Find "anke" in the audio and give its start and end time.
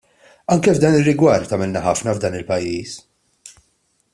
0.53-0.73